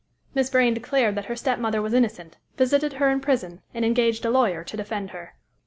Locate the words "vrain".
0.49-0.73